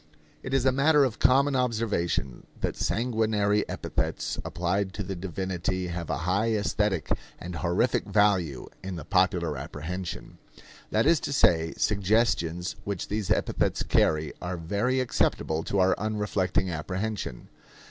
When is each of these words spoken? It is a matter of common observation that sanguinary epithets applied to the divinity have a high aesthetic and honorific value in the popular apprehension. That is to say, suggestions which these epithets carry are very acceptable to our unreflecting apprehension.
It 0.41 0.51
is 0.51 0.65
a 0.65 0.71
matter 0.71 1.03
of 1.03 1.19
common 1.19 1.55
observation 1.55 2.47
that 2.61 2.75
sanguinary 2.75 3.69
epithets 3.69 4.39
applied 4.43 4.93
to 4.95 5.03
the 5.03 5.15
divinity 5.15 5.89
have 5.89 6.09
a 6.09 6.17
high 6.25 6.53
aesthetic 6.53 7.11
and 7.37 7.57
honorific 7.57 8.05
value 8.05 8.65
in 8.83 8.95
the 8.95 9.05
popular 9.05 9.55
apprehension. 9.59 10.39
That 10.89 11.05
is 11.05 11.19
to 11.19 11.31
say, 11.31 11.75
suggestions 11.77 12.77
which 12.83 13.09
these 13.09 13.29
epithets 13.29 13.83
carry 13.83 14.33
are 14.41 14.57
very 14.57 14.99
acceptable 14.99 15.61
to 15.65 15.77
our 15.77 15.93
unreflecting 15.99 16.71
apprehension. 16.71 17.49